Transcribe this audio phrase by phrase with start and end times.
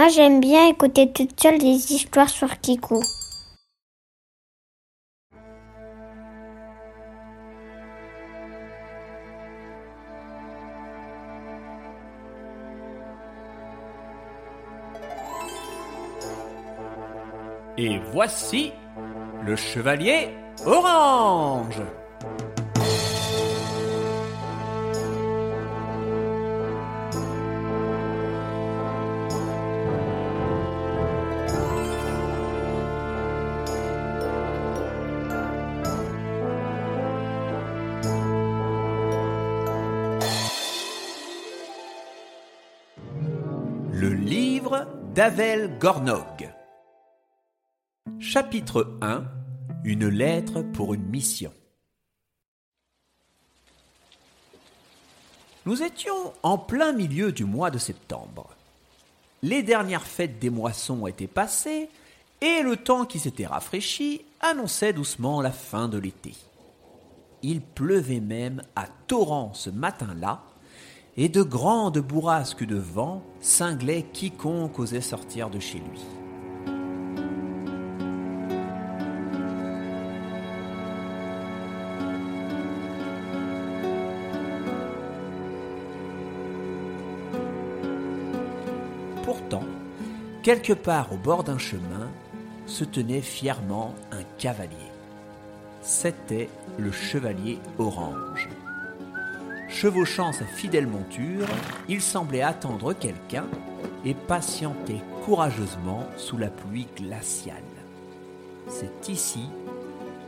[0.00, 3.02] Moi, j'aime bien écouter toute seule des histoires sur Kiku.
[17.76, 18.72] Et voici
[19.44, 20.30] le chevalier
[20.64, 21.82] orange.
[44.00, 46.50] Le livre d'Avel Gornog.
[48.18, 49.24] Chapitre 1
[49.84, 51.52] Une lettre pour une mission.
[55.66, 58.48] Nous étions en plein milieu du mois de septembre.
[59.42, 61.90] Les dernières fêtes des moissons étaient passées
[62.40, 66.32] et le temps qui s'était rafraîchi annonçait doucement la fin de l'été.
[67.42, 70.40] Il pleuvait même à torrents ce matin-là
[71.16, 76.00] et de grandes bourrasques de vent cinglaient quiconque osait sortir de chez lui.
[89.24, 89.64] Pourtant,
[90.42, 92.08] quelque part au bord d'un chemin,
[92.66, 94.76] se tenait fièrement un cavalier.
[95.82, 98.48] C'était le chevalier orange.
[99.70, 101.46] Chevauchant sa fidèle monture,
[101.88, 103.46] il semblait attendre quelqu'un
[104.04, 107.62] et patienter courageusement sous la pluie glaciale.
[108.68, 109.44] C'est ici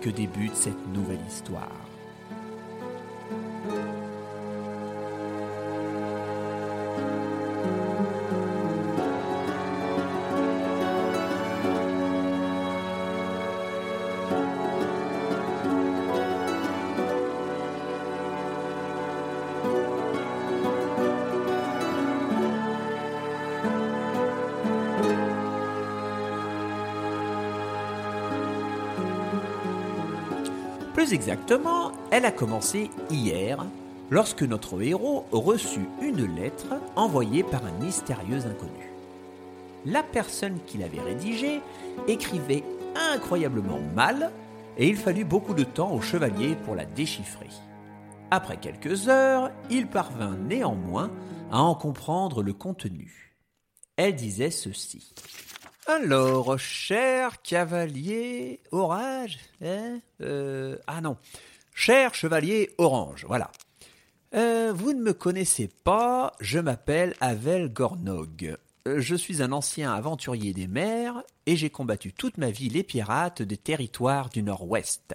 [0.00, 1.83] que débute cette nouvelle histoire.
[30.94, 33.66] Plus exactement, elle a commencé hier,
[34.10, 38.92] lorsque notre héros reçut une lettre envoyée par un mystérieux inconnu.
[39.84, 41.60] La personne qui l'avait rédigée
[42.06, 42.62] écrivait
[42.94, 44.30] incroyablement mal
[44.78, 47.50] et il fallut beaucoup de temps au chevalier pour la déchiffrer.
[48.30, 51.10] Après quelques heures, il parvint néanmoins
[51.50, 53.36] à en comprendre le contenu.
[53.96, 55.12] Elle disait ceci.
[55.86, 61.18] Alors, cher cavalier orage, hein euh, Ah non,
[61.74, 63.52] cher chevalier orange, voilà.
[64.34, 68.56] Euh, vous ne me connaissez pas, je m'appelle Avel Gornog.
[68.88, 72.82] Euh, Je suis un ancien aventurier des mers et j'ai combattu toute ma vie les
[72.82, 75.14] pirates des territoires du nord-ouest.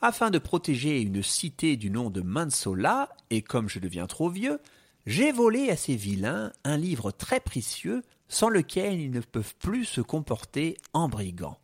[0.00, 4.60] Afin de protéger une cité du nom de Mansola, et comme je deviens trop vieux,
[5.06, 9.84] j'ai volé à ces vilains un livre très précieux sans lequel ils ne peuvent plus
[9.84, 11.58] se comporter en brigands.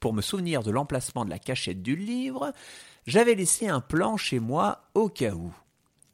[0.00, 2.52] Pour me souvenir de l'emplacement de la cachette du livre,
[3.06, 5.52] j'avais laissé un plan chez moi au cas où.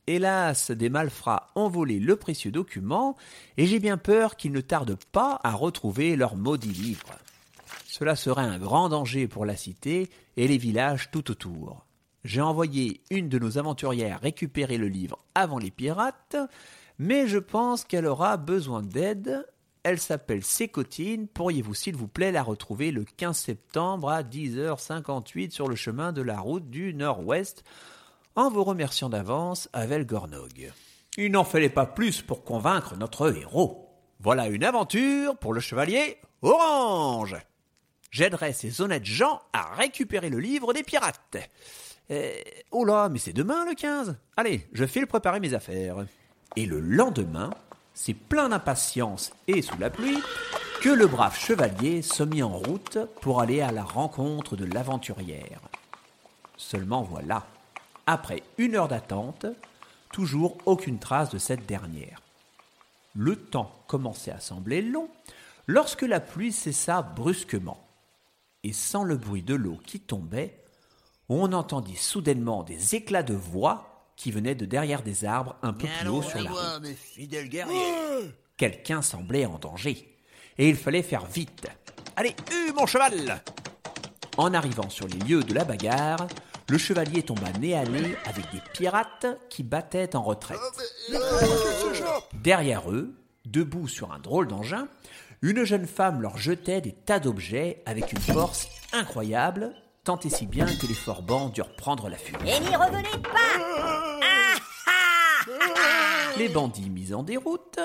[0.07, 3.17] Hélas, des malfrats ont volé le précieux document,
[3.57, 7.15] et j'ai bien peur qu'ils ne tardent pas à retrouver leur maudit livre.
[7.87, 11.85] Cela serait un grand danger pour la cité et les villages tout autour.
[12.25, 16.37] J'ai envoyé une de nos aventurières récupérer le livre avant les pirates,
[16.99, 19.47] mais je pense qu'elle aura besoin d'aide.
[19.83, 21.27] Elle s'appelle Sécotine.
[21.27, 26.21] Pourriez-vous, s'il vous plaît, la retrouver le 15 septembre à 10h58 sur le chemin de
[26.21, 27.65] la route du Nord-Ouest?
[28.37, 30.71] En vous remerciant d'avance, Avel Gornog.
[31.17, 33.89] Il n'en fallait pas plus pour convaincre notre héros.
[34.21, 37.37] Voilà une aventure pour le chevalier Orange.
[38.11, 41.39] J'aiderai ces honnêtes gens à récupérer le livre des pirates.
[42.11, 42.33] Euh,
[42.71, 44.17] oh là, mais c'est demain le 15.
[44.37, 46.05] Allez, je file préparer mes affaires.
[46.57, 47.51] Et le lendemain,
[48.03, 50.23] c'est plein d'impatience et sous la pluie
[50.81, 55.61] que le brave chevalier se mit en route pour aller à la rencontre de l'aventurière.
[56.57, 57.47] Seulement voilà,
[58.07, 59.45] après une heure d'attente,
[60.15, 62.23] toujours aucune trace de cette dernière.
[63.15, 65.11] Le temps commençait à sembler long
[65.67, 67.87] lorsque la pluie cessa brusquement.
[68.63, 70.59] Et sans le bruit de l'eau qui tombait,
[71.29, 73.90] on entendit soudainement des éclats de voix
[74.21, 76.83] qui venaient de derrière des arbres un peu plus haut sur la route.
[76.83, 78.35] mes fidèles guerriers.
[78.59, 80.15] Quelqu'un semblait en danger,
[80.59, 81.67] et il fallait faire vite.
[82.17, 83.43] Allez, hue mon cheval
[84.37, 86.27] En arrivant sur les lieux de la bagarre,
[86.69, 90.59] le chevalier tomba nez à nez avec des pirates qui battaient en retraite.
[92.35, 93.15] Derrière eux,
[93.47, 94.87] Debout sur un drôle d'engin,
[95.41, 99.73] une jeune femme leur jetait des tas d'objets avec une force incroyable,
[100.05, 102.37] tant et si bien que les forbans durent prendre la fuite.
[102.45, 103.90] Et n'y revenez pas
[106.41, 107.79] Les bandits mis en déroute,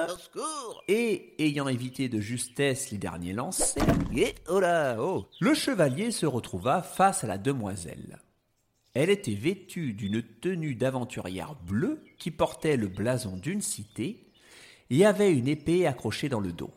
[0.87, 3.83] et ayant évité de justesse les derniers lancers,
[4.15, 8.17] et oh là, oh, le chevalier se retrouva face à la demoiselle.
[8.93, 14.31] Elle était vêtue d'une tenue d'aventurière bleue qui portait le blason d'une cité
[14.89, 16.71] et avait une épée accrochée dans le dos.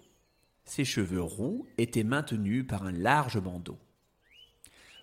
[0.65, 3.79] Ses cheveux roux étaient maintenus par un large bandeau.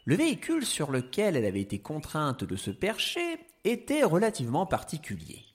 [0.03, 5.45] Le véhicule sur lequel elle avait été contrainte de se percher était relativement particulier.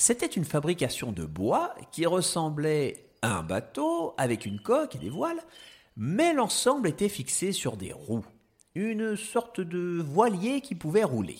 [0.00, 5.10] C'était une fabrication de bois qui ressemblait à un bateau avec une coque et des
[5.10, 5.42] voiles,
[5.94, 8.24] mais l'ensemble était fixé sur des roues,
[8.74, 11.36] une sorte de voilier qui pouvait rouler.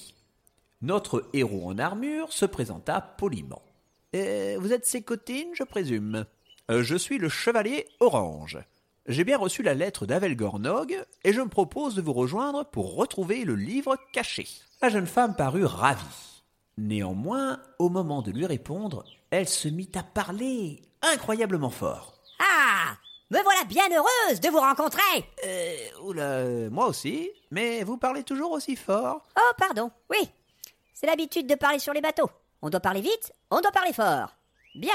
[0.82, 3.62] Notre héros en armure se présenta poliment.
[4.14, 6.26] Euh, vous êtes Sécotine, je présume?
[6.70, 8.58] Euh, je suis le chevalier Orange.
[9.06, 13.46] J'ai bien reçu la lettre d'Avelgornog et je me propose de vous rejoindre pour retrouver
[13.46, 14.46] le livre caché.
[14.82, 16.39] La jeune femme parut ravie.
[16.78, 22.18] Néanmoins, au moment de lui répondre, elle se mit à parler incroyablement fort.
[22.40, 22.96] Ah
[23.30, 25.00] Me voilà bien heureuse de vous rencontrer
[25.44, 29.26] Euh, oula, moi aussi, mais vous parlez toujours aussi fort.
[29.38, 30.28] Oh, pardon, oui.
[30.94, 32.30] C'est l'habitude de parler sur les bateaux.
[32.62, 34.34] On doit parler vite, on doit parler fort.
[34.74, 34.94] Bien.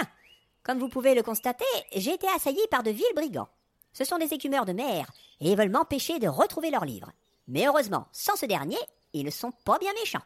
[0.64, 3.50] Comme vous pouvez le constater, j'ai été assailli par de vils brigands.
[3.94, 7.12] Ce sont des écumeurs de mer, et ils veulent m'empêcher de retrouver leurs livres.
[7.48, 8.80] Mais heureusement, sans ce dernier,
[9.14, 10.24] ils ne sont pas bien méchants.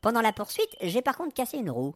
[0.00, 1.94] Pendant la poursuite, j'ai par contre cassé une roue.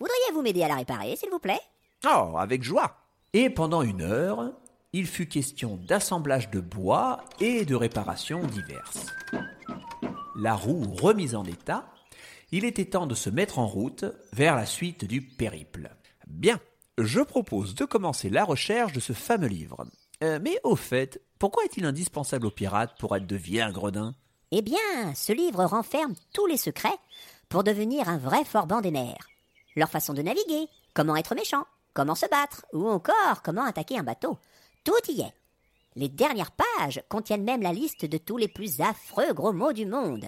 [0.00, 1.60] Voudriez-vous m'aider à la réparer, s'il vous plaît?
[2.06, 2.96] Oh, avec joie.
[3.34, 4.52] Et pendant une heure,
[4.94, 9.06] il fut question d'assemblage de bois et de réparations diverses.
[10.36, 11.86] La roue remise en état,
[12.52, 15.94] il était temps de se mettre en route vers la suite du périple.
[16.26, 16.58] Bien,
[16.96, 19.84] je propose de commencer la recherche de ce fameux livre.
[20.24, 24.14] Euh, mais au fait, pourquoi est-il indispensable aux pirates pour être de vieux gredins?
[24.52, 26.98] Eh bien, ce livre renferme tous les secrets
[27.52, 29.28] pour devenir un vrai forban des mers.
[29.76, 34.02] Leur façon de naviguer, comment être méchant, comment se battre, ou encore comment attaquer un
[34.02, 34.38] bateau.
[34.84, 35.34] Tout y est.
[35.94, 39.84] Les dernières pages contiennent même la liste de tous les plus affreux gros mots du
[39.84, 40.24] monde.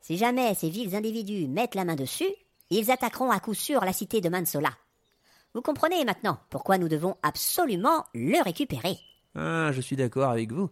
[0.00, 2.32] Si jamais ces vils individus mettent la main dessus,
[2.70, 4.70] ils attaqueront à coup sûr la cité de Mansola.
[5.54, 8.96] Vous comprenez maintenant pourquoi nous devons absolument le récupérer.
[9.34, 10.70] Ah, je suis d'accord avec vous.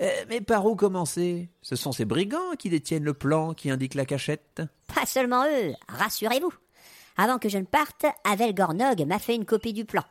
[0.00, 1.50] Euh, mais par où commencer?
[1.60, 4.62] Ce sont ces brigands qui détiennent le plan qui indique la cachette
[4.94, 6.52] Pas seulement eux, rassurez-vous.
[7.16, 10.02] Avant que je ne parte, Avel Gornog m'a fait une copie du plan.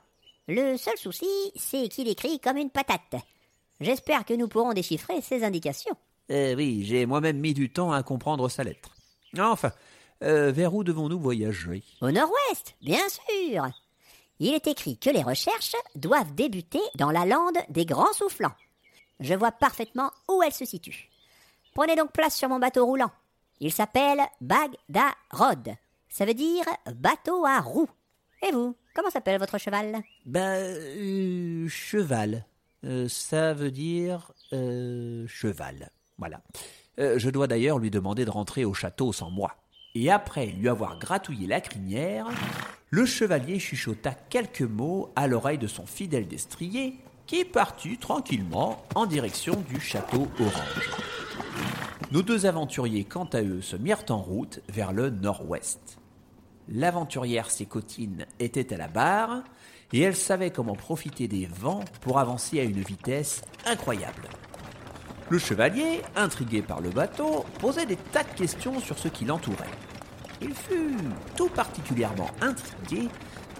[0.47, 3.15] Le seul souci, c'est qu'il écrit comme une patate.
[3.79, 5.95] J'espère que nous pourrons déchiffrer ses indications.
[6.29, 8.91] Eh oui, j'ai moi-même mis du temps à comprendre sa lettre.
[9.39, 9.71] Enfin,
[10.23, 11.83] euh, vers où devons-nous voyager?
[12.01, 13.67] Au nord-ouest, bien sûr.
[14.39, 18.53] Il est écrit que les recherches doivent débuter dans la lande des grands soufflants.
[19.21, 21.09] Je vois parfaitement où elle se situe.
[21.73, 23.11] Prenez donc place sur mon bateau roulant.
[23.59, 25.75] Il s'appelle Bagdarod.
[26.09, 26.65] Ça veut dire
[26.95, 27.89] bateau à roues.
[28.41, 30.01] Et vous, comment s'appelle votre cheval?
[30.35, 32.45] Euh, cheval.
[32.83, 35.91] Euh, ça veut dire euh, cheval.
[36.17, 36.41] Voilà.
[36.97, 39.55] Je dois d'ailleurs lui demander de rentrer au château sans moi.
[39.95, 42.27] Et après lui avoir gratouillé la crinière,
[42.89, 46.99] le chevalier chuchota quelques mots à l'oreille de son fidèle destrier,
[47.31, 50.89] qui partit tranquillement en direction du château orange.
[52.11, 55.97] Nos deux aventuriers, quant à eux, se mirent en route vers le nord-ouest.
[56.67, 59.45] L'aventurière Sécotine était à la barre,
[59.93, 64.27] et elle savait comment profiter des vents pour avancer à une vitesse incroyable.
[65.29, 69.71] Le chevalier, intrigué par le bateau, posait des tas de questions sur ce qui l'entourait.
[70.41, 70.97] Il fut
[71.37, 73.07] tout particulièrement intrigué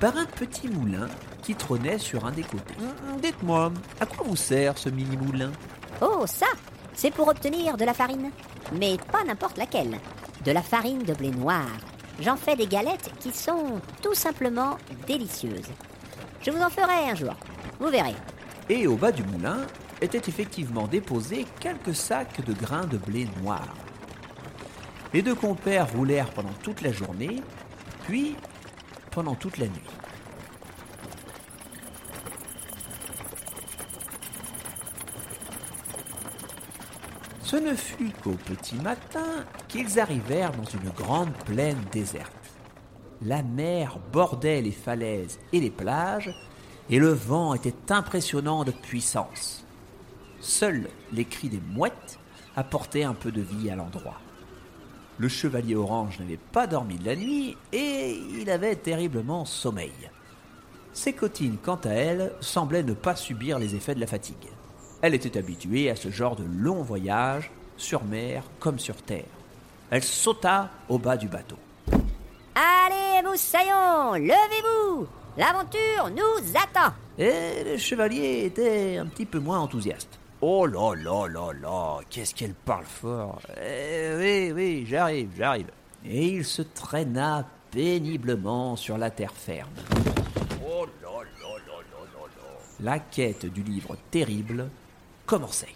[0.01, 1.07] par un petit moulin
[1.43, 2.73] qui trônait sur un des côtés.
[2.81, 5.51] Hum, Dites-moi, à quoi vous sert ce mini-moulin
[6.01, 6.47] Oh, ça
[6.95, 8.31] C'est pour obtenir de la farine.
[8.77, 9.99] Mais pas n'importe laquelle.
[10.43, 11.67] De la farine de blé noir.
[12.19, 15.69] J'en fais des galettes qui sont tout simplement délicieuses.
[16.41, 17.35] Je vous en ferai un jour.
[17.79, 18.15] Vous verrez.
[18.69, 19.57] Et au bas du moulin
[20.01, 23.67] étaient effectivement déposés quelques sacs de grains de blé noir.
[25.13, 27.43] Les deux compères roulèrent pendant toute la journée,
[28.07, 28.35] puis
[29.11, 29.81] pendant toute la nuit.
[37.43, 42.31] Ce ne fut qu'au petit matin qu'ils arrivèrent dans une grande plaine déserte.
[43.21, 46.33] La mer bordait les falaises et les plages,
[46.89, 49.65] et le vent était impressionnant de puissance.
[50.39, 52.19] Seuls les cris des mouettes
[52.55, 54.19] apportaient un peu de vie à l'endroit.
[55.21, 59.91] Le chevalier orange n'avait pas dormi de la nuit et il avait terriblement sommeil.
[60.93, 64.49] Sécotine, quant à elle, semblait ne pas subir les effets de la fatigue.
[65.03, 69.29] Elle était habituée à ce genre de long voyage, sur mer comme sur terre.
[69.91, 71.57] Elle sauta au bas du bateau.
[72.55, 80.20] Allez, moussaillons, levez-vous L'aventure nous attend Et le chevalier était un petit peu moins enthousiaste.
[80.43, 83.39] Oh là là là là, qu'est-ce qu'elle parle fort.
[83.63, 85.67] Eh, oui, oui, j'arrive, j'arrive.
[86.03, 89.69] Et il se traîna péniblement sur la terre ferme.
[90.65, 92.59] Oh là là là là là là.
[92.79, 94.67] La quête du livre terrible
[95.27, 95.75] commençait.